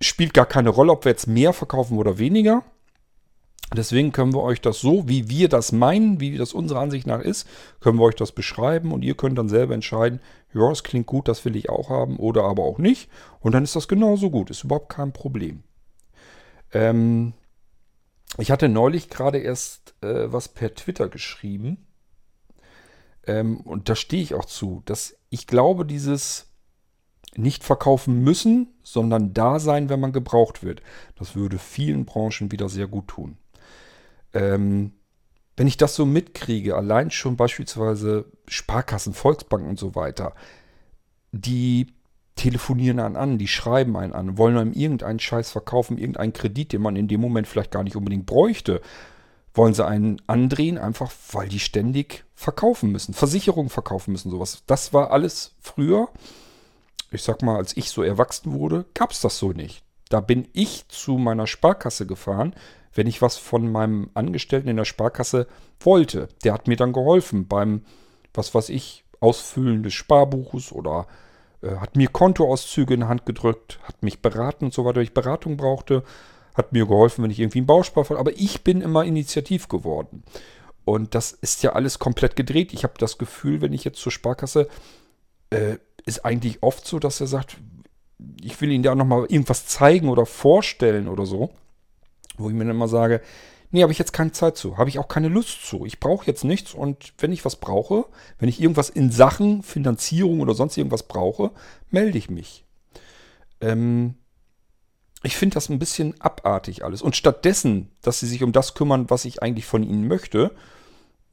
[0.00, 2.62] spielt gar keine Rolle, ob wir jetzt mehr verkaufen oder weniger.
[3.74, 7.20] Deswegen können wir euch das so, wie wir das meinen, wie das unserer Ansicht nach
[7.20, 7.48] ist,
[7.80, 10.20] können wir euch das beschreiben und ihr könnt dann selber entscheiden,
[10.54, 13.10] ja, es klingt gut, das will ich auch haben oder aber auch nicht.
[13.40, 15.64] Und dann ist das genauso gut, ist überhaupt kein Problem.
[16.72, 17.32] Ähm,
[18.38, 21.86] ich hatte neulich gerade erst äh, was per Twitter geschrieben
[23.26, 26.45] ähm, und da stehe ich auch zu, dass ich glaube, dieses
[27.38, 30.82] nicht verkaufen müssen, sondern da sein, wenn man gebraucht wird.
[31.16, 33.38] Das würde vielen Branchen wieder sehr gut tun.
[34.32, 34.92] Ähm,
[35.56, 40.34] wenn ich das so mitkriege, allein schon beispielsweise Sparkassen, Volksbanken und so weiter,
[41.32, 41.94] die
[42.34, 46.82] telefonieren einen an, die schreiben einen an, wollen einem irgendeinen Scheiß verkaufen, irgendeinen Kredit, den
[46.82, 48.82] man in dem Moment vielleicht gar nicht unbedingt bräuchte,
[49.54, 54.62] wollen sie einen andrehen, einfach weil die ständig verkaufen müssen, Versicherungen verkaufen müssen, sowas.
[54.66, 56.10] Das war alles früher
[57.10, 59.82] ich sag mal, als ich so erwachsen wurde, gab es das so nicht.
[60.08, 62.54] Da bin ich zu meiner Sparkasse gefahren,
[62.94, 65.46] wenn ich was von meinem Angestellten in der Sparkasse
[65.80, 66.28] wollte.
[66.44, 67.82] Der hat mir dann geholfen beim,
[68.32, 71.06] was weiß ich, Ausfüllen des Sparbuches oder
[71.62, 75.04] äh, hat mir Kontoauszüge in die Hand gedrückt, hat mich beraten und so weiter, wenn
[75.04, 76.04] ich Beratung brauchte,
[76.54, 78.16] hat mir geholfen, wenn ich irgendwie einen Bausparfall.
[78.16, 80.22] Aber ich bin immer initiativ geworden.
[80.84, 82.72] Und das ist ja alles komplett gedreht.
[82.72, 84.68] Ich habe das Gefühl, wenn ich jetzt zur Sparkasse
[85.50, 87.58] äh, ist eigentlich oft so, dass er sagt,
[88.40, 91.50] ich will Ihnen da nochmal irgendwas zeigen oder vorstellen oder so.
[92.38, 93.22] Wo ich mir dann immer sage,
[93.70, 95.84] nee, habe ich jetzt keine Zeit zu, habe ich auch keine Lust zu.
[95.84, 98.06] Ich brauche jetzt nichts und wenn ich was brauche,
[98.38, 101.50] wenn ich irgendwas in Sachen Finanzierung oder sonst irgendwas brauche,
[101.90, 102.64] melde ich mich.
[103.60, 104.14] Ähm,
[105.22, 107.02] ich finde das ein bisschen abartig alles.
[107.02, 110.52] Und stattdessen, dass sie sich um das kümmern, was ich eigentlich von ihnen möchte,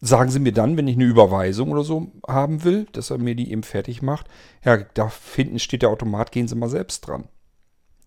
[0.03, 3.35] sagen Sie mir dann, wenn ich eine Überweisung oder so haben will, dass er mir
[3.35, 4.27] die eben fertig macht,
[4.63, 7.29] ja, da hinten steht der Automat, gehen Sie mal selbst dran.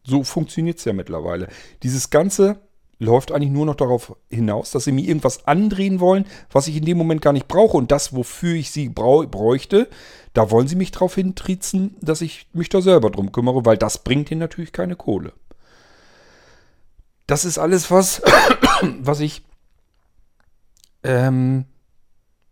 [0.05, 1.49] So funktioniert es ja mittlerweile.
[1.83, 2.61] Dieses Ganze
[2.99, 6.85] läuft eigentlich nur noch darauf hinaus, dass Sie mir irgendwas andrehen wollen, was ich in
[6.85, 7.79] dem Moment gar nicht brauche.
[7.79, 9.89] Und das, wofür ich Sie bräuchte,
[10.35, 14.05] da wollen Sie mich darauf hintritzen, dass ich mich da selber drum kümmere, weil das
[14.05, 15.33] bringt Ihnen natürlich keine Kohle.
[17.27, 18.21] Das ist alles was,
[19.01, 19.43] was ich
[21.03, 21.65] ähm,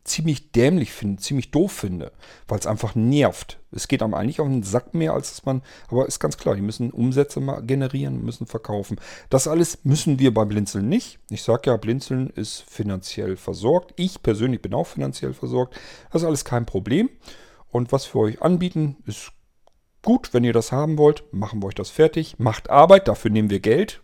[0.04, 2.12] ziemlich dämlich finde, ziemlich doof finde,
[2.46, 3.58] weil es einfach nervt.
[3.72, 6.54] Es geht einem eigentlich auf den Sack mehr, als dass man, aber ist ganz klar,
[6.54, 9.00] die müssen Umsätze mal generieren, müssen verkaufen.
[9.30, 11.18] Das alles müssen wir bei Blinzeln nicht.
[11.30, 13.94] Ich sage ja, Blinzeln ist finanziell versorgt.
[13.96, 15.74] Ich persönlich bin auch finanziell versorgt.
[16.12, 17.08] Das ist alles kein Problem.
[17.70, 19.32] Und was wir euch anbieten, ist
[20.02, 20.32] gut.
[20.32, 22.38] Wenn ihr das haben wollt, machen wir euch das fertig.
[22.38, 24.03] Macht Arbeit, dafür nehmen wir Geld.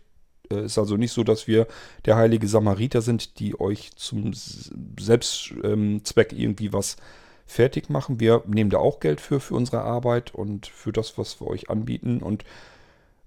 [0.51, 1.67] Äh, ist also nicht so, dass wir
[2.05, 6.97] der heilige Samariter sind, die euch zum Selbstzweck irgendwie was
[7.45, 8.19] fertig machen.
[8.19, 11.69] Wir nehmen da auch Geld für, für unsere Arbeit und für das, was wir euch
[11.69, 12.21] anbieten.
[12.21, 12.43] Und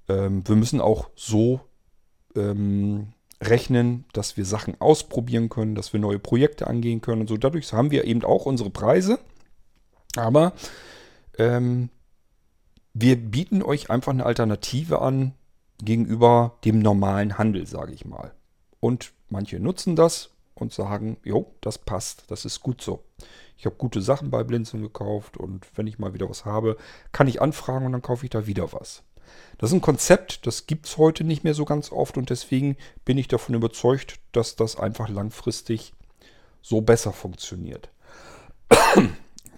[0.09, 1.61] ähm, wir müssen auch so
[2.35, 3.09] ähm,
[3.43, 7.37] rechnen, dass wir Sachen ausprobieren können, dass wir neue Projekte angehen können und so.
[7.37, 9.19] Dadurch haben wir eben auch unsere Preise.
[10.17, 10.53] Aber
[11.39, 11.91] ähm,
[12.95, 15.35] wir bieten euch einfach eine Alternative an,
[15.83, 18.33] gegenüber dem normalen Handel, sage ich mal.
[18.81, 23.03] Und manche nutzen das und sagen, jo, das passt, das ist gut so.
[23.57, 26.77] Ich habe gute Sachen bei Blinzeln gekauft und wenn ich mal wieder was habe,
[27.13, 29.03] kann ich anfragen und dann kaufe ich da wieder was.
[29.59, 32.77] Das ist ein Konzept, das gibt es heute nicht mehr so ganz oft und deswegen
[33.05, 35.95] bin ich davon überzeugt, dass das einfach langfristig
[36.61, 37.91] so besser funktioniert.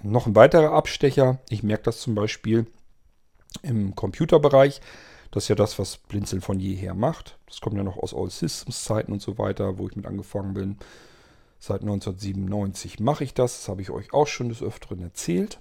[0.02, 2.66] Noch ein weiterer Abstecher, ich merke das zum Beispiel
[3.62, 4.80] im Computerbereich.
[5.30, 7.38] Das ist ja das, was Blinzeln von jeher macht.
[7.46, 10.54] Das kommt ja noch aus All Systems Zeiten und so weiter, wo ich mit angefangen
[10.54, 10.78] bin.
[11.58, 13.58] Seit 1997 mache ich das.
[13.58, 15.60] Das habe ich euch auch schon des Öfteren erzählt.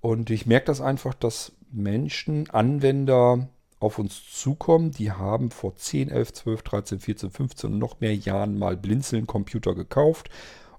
[0.00, 3.48] Und ich merke das einfach, dass Menschen, Anwender
[3.80, 8.14] auf uns zukommen, die haben vor 10, 11, 12, 13, 14, 15 und noch mehr
[8.14, 10.30] Jahren mal Blinzeln Computer gekauft.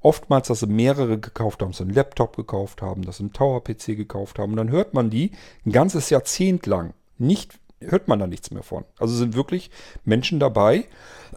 [0.02, 3.98] Oftmals, dass sie mehrere gekauft haben, sie einen Laptop gekauft haben, dass sie einen Tower-PC
[3.98, 4.52] gekauft haben.
[4.52, 5.32] Und dann hört man die
[5.66, 8.86] ein ganzes Jahrzehnt lang nicht hört man da nichts mehr von.
[8.98, 9.70] Also sind wirklich
[10.04, 10.86] Menschen dabei,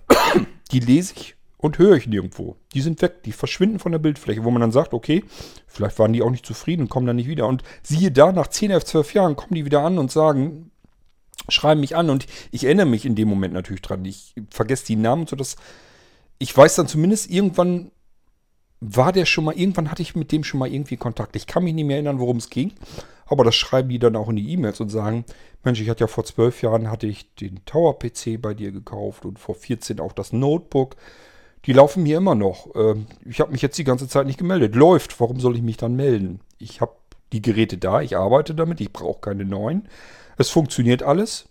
[0.73, 2.57] die lese ich und höre ich nirgendwo.
[2.73, 5.25] Die sind weg, die verschwinden von der Bildfläche, wo man dann sagt, okay,
[5.67, 7.47] vielleicht waren die auch nicht zufrieden und kommen dann nicht wieder.
[7.47, 10.71] Und siehe da, nach 10, 11, 12 Jahren kommen die wieder an und sagen,
[11.49, 14.05] schreiben mich an und ich erinnere mich in dem Moment natürlich dran.
[14.05, 15.57] Ich vergesse die Namen, sodass
[16.39, 17.91] ich weiß dann zumindest irgendwann
[18.81, 21.37] war der schon mal, irgendwann hatte ich mit dem schon mal irgendwie Kontakt.
[21.37, 22.73] Ich kann mich nicht mehr erinnern, worum es ging.
[23.31, 25.25] Aber das schreiben die dann auch in die E-Mails und sagen,
[25.63, 29.39] Mensch, ich hatte ja vor zwölf Jahren hatte ich den Tower-PC bei dir gekauft und
[29.39, 30.97] vor 14 auch das Notebook.
[31.65, 32.75] Die laufen mir immer noch.
[32.75, 34.75] Ähm, ich habe mich jetzt die ganze Zeit nicht gemeldet.
[34.75, 36.41] Läuft, warum soll ich mich dann melden?
[36.59, 36.97] Ich habe
[37.33, 39.87] die Geräte da, ich arbeite damit, ich brauche keine neuen.
[40.37, 41.49] Es funktioniert alles.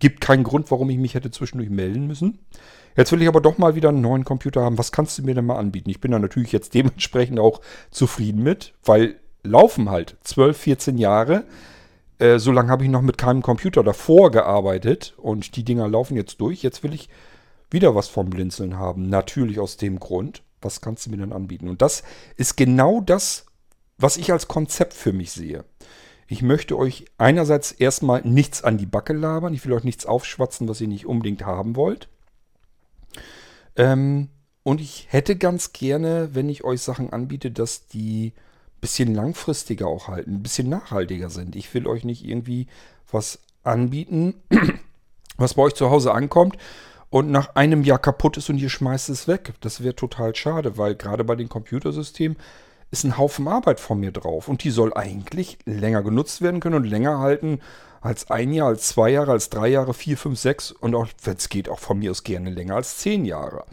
[0.00, 2.40] Gibt keinen Grund, warum ich mich hätte zwischendurch melden müssen.
[2.96, 4.78] Jetzt will ich aber doch mal wieder einen neuen Computer haben.
[4.78, 5.90] Was kannst du mir denn mal anbieten?
[5.90, 7.60] Ich bin da natürlich jetzt dementsprechend auch
[7.92, 11.44] zufrieden mit, weil laufen halt 12, 14 Jahre.
[12.18, 16.16] Äh, so lange habe ich noch mit keinem Computer davor gearbeitet und die Dinger laufen
[16.16, 16.62] jetzt durch.
[16.62, 17.08] Jetzt will ich
[17.70, 19.08] wieder was vom Blinzeln haben.
[19.08, 20.42] Natürlich aus dem Grund.
[20.60, 21.68] Was kannst du mir denn anbieten?
[21.68, 22.02] Und das
[22.36, 23.46] ist genau das,
[23.96, 25.64] was ich als Konzept für mich sehe.
[26.26, 29.54] Ich möchte euch einerseits erstmal nichts an die Backe labern.
[29.54, 32.08] Ich will euch nichts aufschwatzen, was ihr nicht unbedingt haben wollt.
[33.76, 34.28] Ähm,
[34.62, 38.32] und ich hätte ganz gerne, wenn ich euch Sachen anbiete, dass die
[38.80, 41.56] bisschen langfristiger auch halten, ein bisschen nachhaltiger sind.
[41.56, 42.66] Ich will euch nicht irgendwie
[43.10, 44.34] was anbieten,
[45.36, 46.56] was bei euch zu Hause ankommt
[47.10, 49.52] und nach einem Jahr kaputt ist und ihr schmeißt es weg.
[49.60, 52.38] Das wäre total schade, weil gerade bei den Computersystemen
[52.90, 56.76] ist ein Haufen Arbeit von mir drauf und die soll eigentlich länger genutzt werden können
[56.76, 57.60] und länger halten
[58.00, 61.36] als ein Jahr, als zwei Jahre, als drei Jahre, vier, fünf, sechs und auch, wenn
[61.36, 63.64] es geht, auch von mir aus gerne länger als zehn Jahre.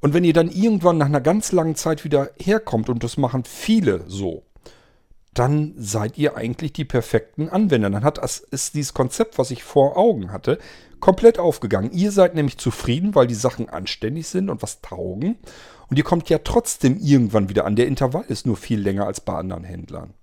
[0.00, 3.44] Und wenn ihr dann irgendwann nach einer ganz langen Zeit wieder herkommt, und das machen
[3.44, 4.42] viele so,
[5.34, 7.90] dann seid ihr eigentlich die perfekten Anwender.
[7.90, 10.58] Dann hat es, ist dieses Konzept, was ich vor Augen hatte,
[10.98, 11.92] komplett aufgegangen.
[11.92, 15.36] Ihr seid nämlich zufrieden, weil die Sachen anständig sind und was taugen.
[15.88, 17.76] Und ihr kommt ja trotzdem irgendwann wieder an.
[17.76, 20.14] Der Intervall ist nur viel länger als bei anderen Händlern.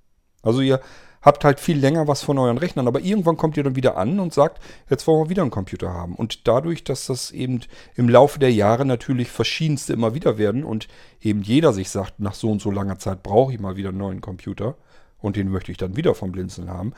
[0.41, 0.81] Also ihr
[1.23, 4.19] habt halt viel länger was von euren Rechnern, aber irgendwann kommt ihr dann wieder an
[4.19, 6.15] und sagt, jetzt wollen wir wieder einen Computer haben.
[6.15, 7.61] Und dadurch, dass das eben
[7.95, 10.87] im Laufe der Jahre natürlich verschiedenste immer wieder werden und
[11.21, 13.97] eben jeder sich sagt, nach so und so langer Zeit brauche ich mal wieder einen
[13.97, 14.75] neuen Computer
[15.19, 16.93] und den möchte ich dann wieder vom Blinzeln haben,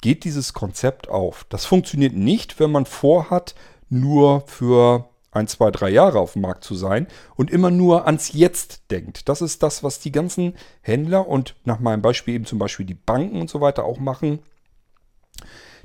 [0.00, 1.44] geht dieses Konzept auf.
[1.48, 3.54] Das funktioniert nicht, wenn man vorhat,
[3.88, 8.32] nur für ein, zwei, drei Jahre auf dem Markt zu sein und immer nur ans
[8.32, 9.28] Jetzt denkt.
[9.28, 12.94] Das ist das, was die ganzen Händler und nach meinem Beispiel eben zum Beispiel die
[12.94, 14.40] Banken und so weiter auch machen.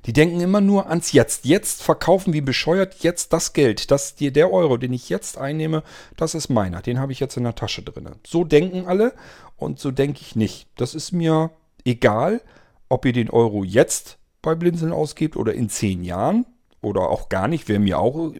[0.06, 1.46] Die denken immer nur ans Jetzt.
[1.46, 3.90] Jetzt verkaufen wie bescheuert jetzt das Geld.
[3.90, 5.84] Das, der Euro, den ich jetzt einnehme,
[6.16, 6.82] das ist meiner.
[6.82, 8.10] Den habe ich jetzt in der Tasche drin.
[8.26, 9.14] So denken alle
[9.58, 10.68] und so denke ich nicht.
[10.76, 11.52] Das ist mir
[11.86, 12.42] egal,
[12.88, 16.46] ob ihr den Euro jetzt bei Blinzeln ausgebt oder in zehn Jahren
[16.86, 18.32] oder auch gar nicht, wäre mir auch,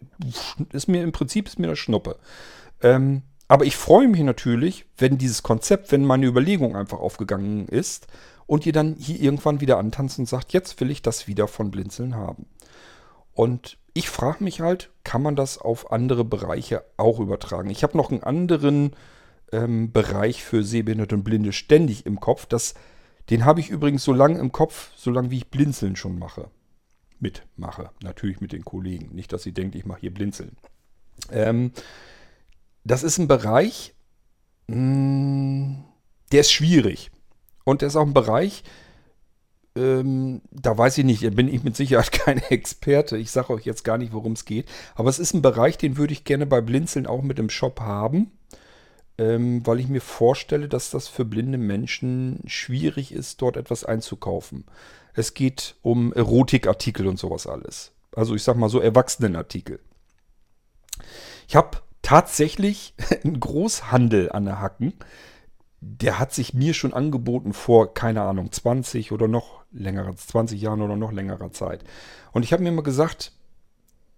[0.72, 2.16] ist mir im Prinzip ist mir das Schnuppe.
[2.80, 8.06] Ähm, aber ich freue mich natürlich, wenn dieses Konzept, wenn meine Überlegung einfach aufgegangen ist
[8.46, 11.70] und ihr dann hier irgendwann wieder antanzt und sagt, jetzt will ich das wieder von
[11.70, 12.46] Blinzeln haben.
[13.34, 17.70] Und ich frage mich halt, kann man das auf andere Bereiche auch übertragen?
[17.70, 18.96] Ich habe noch einen anderen
[19.52, 22.46] ähm, Bereich für Sehbehinderte und Blinde ständig im Kopf.
[22.46, 22.74] Das,
[23.30, 26.50] den habe ich übrigens so lange im Kopf, so lange wie ich Blinzeln schon mache.
[27.20, 27.90] Mitmache.
[28.02, 29.14] Natürlich mit den Kollegen.
[29.14, 30.56] Nicht, dass sie denkt, ich mache hier Blinzeln.
[31.30, 31.72] Ähm,
[32.84, 33.94] das ist ein Bereich,
[34.68, 35.84] mh, mm,
[36.32, 37.10] der ist schwierig.
[37.64, 38.62] Und der ist auch ein Bereich,
[39.76, 43.16] ähm, da weiß ich nicht, da bin ich mit Sicherheit kein Experte.
[43.16, 44.66] Ich sage euch jetzt gar nicht, worum es geht.
[44.94, 47.80] Aber es ist ein Bereich, den würde ich gerne bei Blinzeln auch mit im Shop
[47.80, 48.32] haben.
[49.18, 54.64] Ähm, weil ich mir vorstelle, dass das für blinde Menschen schwierig ist, dort etwas einzukaufen.
[55.16, 57.92] Es geht um Erotikartikel und sowas alles.
[58.14, 59.80] Also ich sag mal so Erwachsenenartikel.
[61.48, 64.92] Ich habe tatsächlich einen Großhandel an der Hacken.
[65.80, 70.82] Der hat sich mir schon angeboten vor, keine Ahnung, 20 oder noch längerer, 20 Jahren
[70.82, 71.82] oder noch längerer Zeit.
[72.32, 73.32] Und ich habe mir immer gesagt,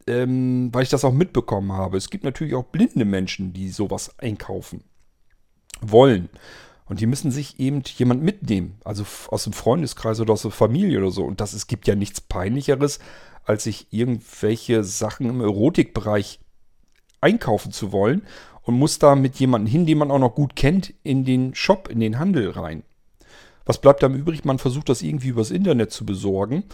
[0.08, 4.18] ähm, weil ich das auch mitbekommen habe, es gibt natürlich auch blinde Menschen, die sowas
[4.18, 4.82] einkaufen
[5.80, 6.28] wollen.
[6.88, 10.98] Und die müssen sich eben jemand mitnehmen, also aus dem Freundeskreis oder aus der Familie
[10.98, 11.24] oder so.
[11.24, 12.98] Und das, es gibt ja nichts Peinlicheres,
[13.44, 16.40] als sich irgendwelche Sachen im Erotikbereich
[17.20, 18.22] einkaufen zu wollen
[18.62, 21.88] und muss da mit jemandem hin, den man auch noch gut kennt, in den Shop,
[21.88, 22.82] in den Handel rein.
[23.64, 24.44] Was bleibt dann übrig?
[24.44, 26.64] Man versucht das irgendwie übers Internet zu besorgen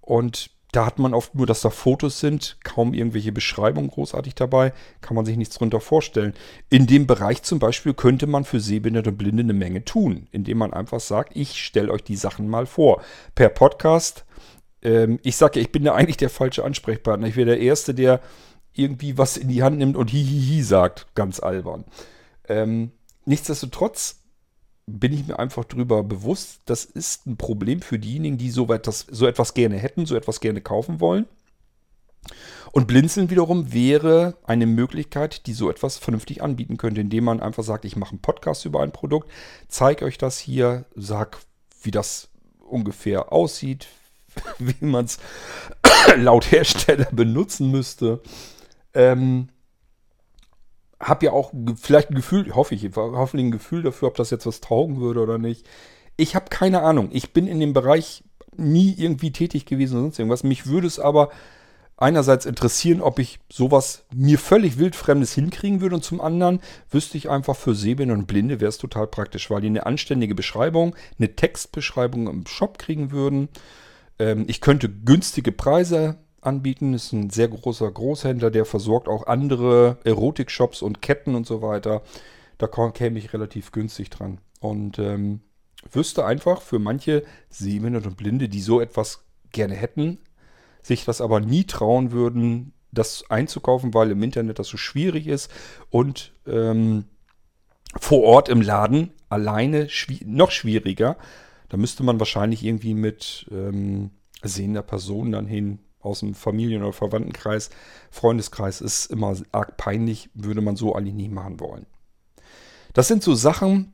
[0.00, 4.72] und da hat man oft nur, dass da Fotos sind, kaum irgendwelche Beschreibungen großartig dabei,
[5.00, 6.34] kann man sich nichts drunter vorstellen.
[6.68, 10.58] In dem Bereich zum Beispiel könnte man für Sehbehinderte und Blinde eine Menge tun, indem
[10.58, 13.02] man einfach sagt, ich stelle euch die Sachen mal vor.
[13.34, 14.24] Per Podcast.
[14.82, 17.28] Ähm, ich sage ja, ich bin da eigentlich der falsche Ansprechpartner.
[17.28, 18.20] Ich wäre der Erste, der
[18.74, 21.84] irgendwie was in die Hand nimmt und hihihi sagt, ganz albern.
[22.48, 22.90] Ähm,
[23.24, 24.25] nichtsdestotrotz
[24.86, 29.06] bin ich mir einfach drüber bewusst, das ist ein Problem für diejenigen, die so etwas,
[29.10, 31.26] so etwas gerne hätten, so etwas gerne kaufen wollen.
[32.72, 37.62] Und Blinzeln wiederum wäre eine Möglichkeit, die so etwas vernünftig anbieten könnte, indem man einfach
[37.62, 39.30] sagt, ich mache einen Podcast über ein Produkt,
[39.68, 41.38] zeige euch das hier, sag,
[41.82, 42.28] wie das
[42.60, 43.88] ungefähr aussieht,
[44.58, 45.18] wie man es
[46.16, 48.20] laut Hersteller benutzen müsste.
[48.94, 49.48] Ähm,
[51.00, 54.46] habe ja auch vielleicht ein Gefühl, hoffe ich, hoffentlich ein Gefühl dafür, ob das jetzt
[54.46, 55.66] was taugen würde oder nicht.
[56.16, 57.10] Ich habe keine Ahnung.
[57.12, 58.24] Ich bin in dem Bereich
[58.56, 60.44] nie irgendwie tätig gewesen oder sonst irgendwas.
[60.44, 61.30] Mich würde es aber
[61.98, 67.30] einerseits interessieren, ob ich sowas mir völlig wildfremdes hinkriegen würde und zum anderen wüsste ich
[67.30, 71.34] einfach für Sehbehinderte und Blinde wäre es total praktisch, weil die eine anständige Beschreibung, eine
[71.36, 73.48] Textbeschreibung im Shop kriegen würden.
[74.18, 76.94] Ähm, ich könnte günstige Preise anbieten.
[76.94, 82.02] Ist ein sehr großer Großhändler, der versorgt auch andere Erotik-Shops und Ketten und so weiter.
[82.58, 84.38] Da käme ich relativ günstig dran.
[84.60, 85.40] Und ähm,
[85.90, 90.18] wüsste einfach für manche Sehbehinderte und Blinde, die so etwas gerne hätten,
[90.82, 95.50] sich das aber nie trauen würden, das einzukaufen, weil im Internet das so schwierig ist
[95.90, 97.04] und ähm,
[97.98, 101.16] vor Ort im Laden alleine schwi noch schwieriger.
[101.68, 104.10] Da müsste man wahrscheinlich irgendwie mit ähm,
[104.42, 107.70] sehender Person dann hin, aus dem Familien- oder Verwandtenkreis,
[108.10, 111.86] Freundeskreis ist immer arg peinlich, würde man so eigentlich nie machen wollen.
[112.94, 113.92] Das sind so Sachen,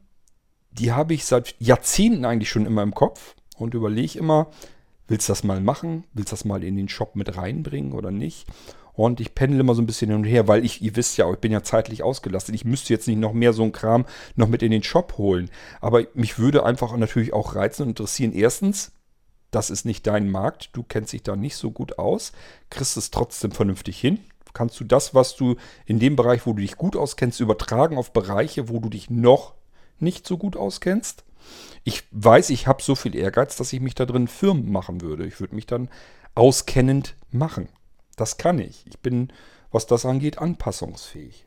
[0.70, 4.50] die habe ich seit Jahrzehnten eigentlich schon immer im Kopf und überlege immer,
[5.08, 6.04] willst du das mal machen?
[6.12, 8.46] Willst du das mal in den Shop mit reinbringen oder nicht?
[8.94, 11.30] Und ich pendle immer so ein bisschen hin und her, weil ich, ihr wisst ja,
[11.30, 12.54] ich bin ja zeitlich ausgelastet.
[12.54, 14.04] Ich müsste jetzt nicht noch mehr so ein Kram
[14.36, 15.50] noch mit in den Shop holen.
[15.80, 18.32] Aber mich würde einfach natürlich auch reizen und interessieren.
[18.32, 18.92] Erstens,
[19.52, 22.32] das ist nicht dein Markt, du kennst dich da nicht so gut aus,
[22.70, 24.18] kriegst es trotzdem vernünftig hin.
[24.54, 28.12] Kannst du das, was du in dem Bereich, wo du dich gut auskennst, übertragen auf
[28.12, 29.54] Bereiche, wo du dich noch
[29.98, 31.24] nicht so gut auskennst?
[31.84, 35.26] Ich weiß, ich habe so viel Ehrgeiz, dass ich mich da drin firm machen würde.
[35.26, 35.88] Ich würde mich dann
[36.34, 37.68] auskennend machen.
[38.16, 38.86] Das kann ich.
[38.86, 39.32] Ich bin,
[39.70, 41.46] was das angeht, anpassungsfähig.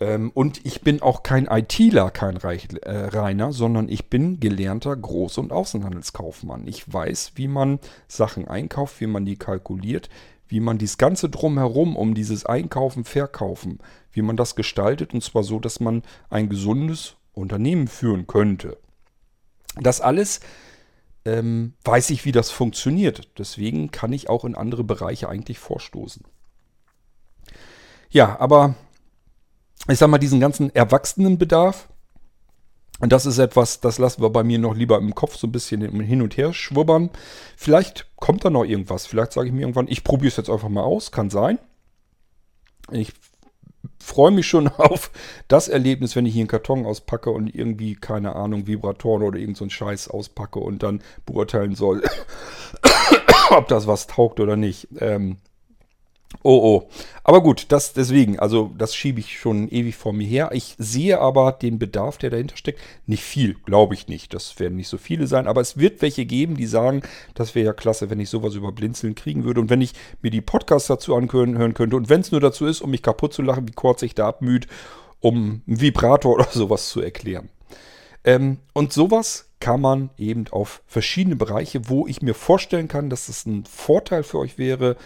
[0.00, 5.38] Ähm, und ich bin auch kein ITler, kein äh, Reiner, sondern ich bin gelernter Groß-
[5.38, 6.66] und Außenhandelskaufmann.
[6.66, 10.08] Ich weiß, wie man Sachen einkauft, wie man die kalkuliert,
[10.48, 13.78] wie man dieses ganze drumherum um dieses Einkaufen, Verkaufen,
[14.12, 18.78] wie man das gestaltet und zwar so, dass man ein gesundes Unternehmen führen könnte.
[19.76, 20.40] Das alles
[21.24, 23.28] ähm, weiß ich, wie das funktioniert.
[23.38, 26.24] Deswegen kann ich auch in andere Bereiche eigentlich vorstoßen.
[28.08, 28.74] Ja, aber
[29.88, 31.88] ich sag mal, diesen ganzen Erwachsenenbedarf,
[33.00, 35.52] und das ist etwas, das lassen wir bei mir noch lieber im Kopf so ein
[35.52, 37.08] bisschen hin und her schwubbern.
[37.56, 39.06] Vielleicht kommt da noch irgendwas.
[39.06, 41.10] Vielleicht sage ich mir irgendwann, ich probiere es jetzt einfach mal aus.
[41.10, 41.58] Kann sein.
[42.90, 43.14] Ich
[43.98, 45.10] freue mich schon auf
[45.48, 49.56] das Erlebnis, wenn ich hier einen Karton auspacke und irgendwie, keine Ahnung, Vibratoren oder irgend
[49.56, 52.02] so Scheiß auspacke und dann beurteilen soll,
[53.50, 54.88] ob das was taugt oder nicht.
[54.98, 55.38] Ähm,
[56.42, 56.88] Oh, oh.
[57.24, 60.50] Aber gut, das deswegen, also das schiebe ich schon ewig vor mir her.
[60.52, 62.80] Ich sehe aber den Bedarf, der dahinter steckt.
[63.06, 64.32] Nicht viel, glaube ich nicht.
[64.32, 67.02] Das werden nicht so viele sein, aber es wird welche geben, die sagen,
[67.34, 70.30] das wäre ja klasse, wenn ich sowas über Blinzeln kriegen würde und wenn ich mir
[70.30, 73.42] die Podcasts dazu anhören könnte und wenn es nur dazu ist, um mich kaputt zu
[73.42, 74.66] lachen, wie kurz sich da abmüht,
[75.18, 77.50] um einen Vibrator oder sowas zu erklären.
[78.24, 83.28] Ähm, und sowas kann man eben auf verschiedene Bereiche, wo ich mir vorstellen kann, dass
[83.28, 84.96] es ein Vorteil für euch wäre,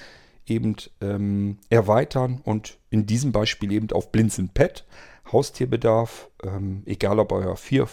[0.47, 4.85] eben ähm, erweitern und in diesem Beispiel eben auf Blinzeln Pet,
[5.33, 7.89] Haustierbedarf, ähm, egal ob euer vier,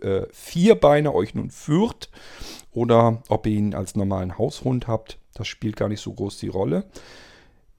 [0.00, 2.10] äh, Vierbeiner euch nun führt
[2.72, 6.48] oder ob ihr ihn als normalen Haushund habt, das spielt gar nicht so groß die
[6.48, 6.84] Rolle.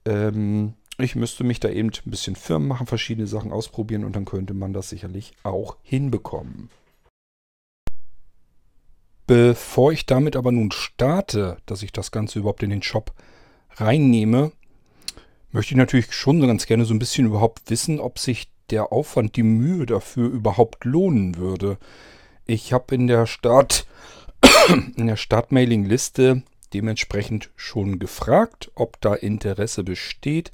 [0.04, 4.24] Ähm, ich müsste mich da eben ein bisschen firm machen, verschiedene Sachen ausprobieren und dann
[4.24, 6.70] könnte man das sicherlich auch hinbekommen.
[9.26, 13.12] Bevor ich damit aber nun starte, dass ich das Ganze überhaupt in den Shop
[13.76, 14.52] reinnehme,
[15.50, 19.36] möchte ich natürlich schon ganz gerne so ein bisschen überhaupt wissen, ob sich der Aufwand,
[19.36, 21.78] die Mühe dafür überhaupt lohnen würde.
[22.46, 23.86] Ich habe in der Start,
[24.96, 26.42] in der Startmailing-Liste
[26.72, 30.52] dementsprechend schon gefragt, ob da Interesse besteht.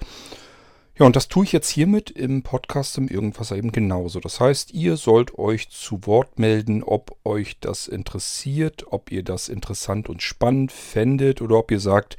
[0.99, 4.19] Ja, und das tue ich jetzt hiermit im Podcast im Irgendwas eben genauso.
[4.19, 9.49] Das heißt, ihr sollt euch zu Wort melden, ob euch das interessiert, ob ihr das
[9.49, 12.17] interessant und spannend fändet oder ob ihr sagt,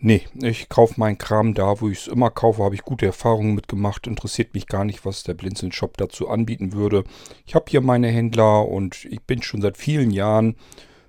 [0.00, 3.56] Nee, ich kaufe meinen Kram da, wo ich es immer kaufe, habe ich gute Erfahrungen
[3.56, 4.06] mitgemacht.
[4.06, 7.02] Interessiert mich gar nicht, was der Blinzeln Shop dazu anbieten würde.
[7.46, 10.54] Ich habe hier meine Händler und ich bin schon seit vielen Jahren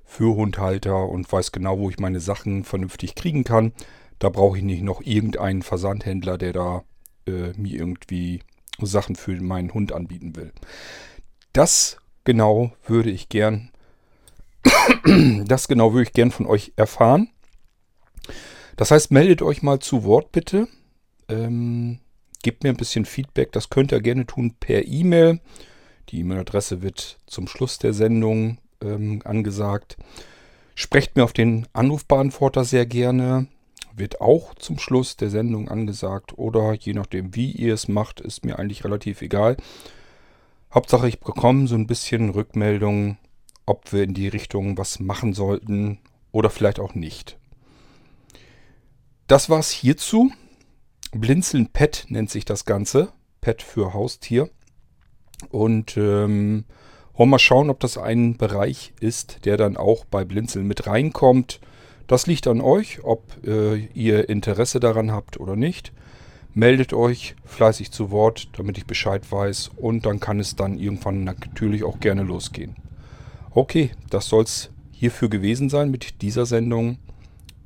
[0.05, 3.73] für Hundhalter und weiß genau, wo ich meine Sachen vernünftig kriegen kann.
[4.17, 6.83] Da brauche ich nicht noch irgendeinen Versandhändler, der da
[7.27, 8.41] äh, mir irgendwie
[8.81, 10.51] Sachen für meinen Hund anbieten will.
[11.53, 13.69] Das genau würde ich gern,
[15.45, 17.29] das genau würde ich gern von euch erfahren.
[18.79, 20.69] Das heißt, meldet euch mal zu Wort bitte.
[21.27, 21.99] Ähm,
[22.43, 23.51] gebt mir ein bisschen Feedback.
[23.51, 25.41] Das könnt ihr gerne tun per E-Mail.
[26.07, 29.97] Die E-Mail-Adresse wird zum Schluss der Sendung ähm, angesagt.
[30.75, 33.47] Sprecht mir auf den Anrufbeantworter sehr gerne.
[33.97, 36.37] Wird auch zum Schluss der Sendung angesagt.
[36.37, 39.57] Oder je nachdem, wie ihr es macht, ist mir eigentlich relativ egal.
[40.73, 43.17] Hauptsache, ich bekomme so ein bisschen Rückmeldung,
[43.65, 45.97] ob wir in die Richtung was machen sollten
[46.31, 47.39] oder vielleicht auch nicht.
[49.29, 50.31] Das war's hierzu.
[51.11, 53.13] Blinzeln Pet nennt sich das Ganze.
[53.41, 54.49] Pet für Haustier.
[55.51, 56.65] Und ähm,
[57.13, 61.59] wollen mal schauen, ob das ein Bereich ist, der dann auch bei Blinzeln mit reinkommt.
[62.07, 65.93] Das liegt an euch, ob äh, ihr Interesse daran habt oder nicht.
[66.55, 69.69] Meldet euch fleißig zu Wort, damit ich Bescheid weiß.
[69.77, 72.77] Und dann kann es dann irgendwann natürlich auch gerne losgehen.
[73.51, 76.97] Okay, das soll es hierfür gewesen sein mit dieser Sendung.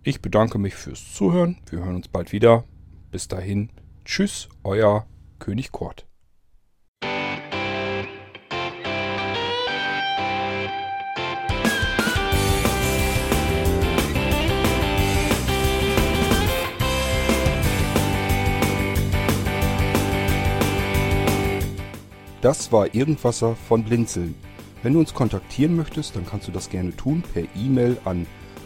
[0.05, 1.59] Ich bedanke mich fürs Zuhören.
[1.69, 2.65] Wir hören uns bald wieder.
[3.09, 3.69] Bis dahin.
[4.03, 5.07] Tschüss, euer
[5.39, 6.05] König Kort.
[22.41, 24.35] Das war Irgendwasser von Blinzeln.
[24.81, 28.27] Wenn du uns kontaktieren möchtest, dann kannst du das gerne tun per E-Mail an